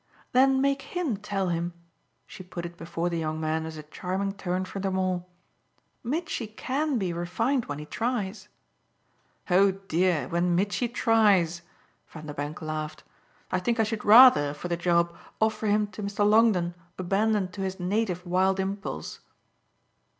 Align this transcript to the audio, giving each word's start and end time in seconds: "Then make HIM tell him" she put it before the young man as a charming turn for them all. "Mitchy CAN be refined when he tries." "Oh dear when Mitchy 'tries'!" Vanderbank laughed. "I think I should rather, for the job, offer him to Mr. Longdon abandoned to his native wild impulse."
"Then 0.31 0.61
make 0.61 0.81
HIM 0.81 1.17
tell 1.17 1.49
him" 1.49 1.73
she 2.25 2.41
put 2.41 2.65
it 2.65 2.75
before 2.75 3.07
the 3.07 3.19
young 3.19 3.39
man 3.39 3.67
as 3.67 3.77
a 3.77 3.83
charming 3.83 4.31
turn 4.31 4.65
for 4.65 4.79
them 4.79 4.97
all. 4.97 5.29
"Mitchy 6.03 6.47
CAN 6.47 6.97
be 6.97 7.13
refined 7.13 7.65
when 7.67 7.77
he 7.77 7.85
tries." 7.85 8.47
"Oh 9.51 9.69
dear 9.73 10.27
when 10.27 10.55
Mitchy 10.55 10.87
'tries'!" 10.89 11.61
Vanderbank 12.07 12.63
laughed. 12.63 13.03
"I 13.51 13.59
think 13.59 13.79
I 13.79 13.83
should 13.83 14.03
rather, 14.03 14.55
for 14.55 14.69
the 14.69 14.75
job, 14.75 15.15
offer 15.39 15.67
him 15.67 15.85
to 15.91 16.01
Mr. 16.01 16.27
Longdon 16.27 16.73
abandoned 16.97 17.53
to 17.53 17.61
his 17.61 17.79
native 17.79 18.25
wild 18.25 18.59
impulse." 18.59 19.19